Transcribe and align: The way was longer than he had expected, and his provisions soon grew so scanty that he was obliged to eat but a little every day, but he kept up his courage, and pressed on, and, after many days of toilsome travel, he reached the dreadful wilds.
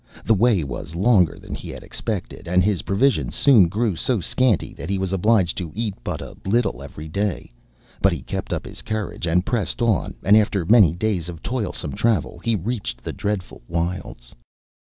The 0.25 0.33
way 0.33 0.63
was 0.63 0.95
longer 0.95 1.37
than 1.37 1.53
he 1.53 1.69
had 1.69 1.83
expected, 1.83 2.47
and 2.47 2.63
his 2.63 2.81
provisions 2.81 3.35
soon 3.35 3.67
grew 3.67 3.95
so 3.95 4.19
scanty 4.19 4.73
that 4.73 4.89
he 4.89 4.97
was 4.97 5.13
obliged 5.13 5.55
to 5.59 5.71
eat 5.75 5.93
but 6.03 6.21
a 6.23 6.35
little 6.43 6.81
every 6.81 7.07
day, 7.07 7.51
but 8.01 8.11
he 8.11 8.23
kept 8.23 8.51
up 8.51 8.65
his 8.65 8.81
courage, 8.81 9.27
and 9.27 9.45
pressed 9.45 9.79
on, 9.79 10.15
and, 10.23 10.35
after 10.35 10.65
many 10.65 10.95
days 10.95 11.29
of 11.29 11.43
toilsome 11.43 11.93
travel, 11.93 12.39
he 12.39 12.55
reached 12.55 13.03
the 13.03 13.13
dreadful 13.13 13.61
wilds. 13.67 14.33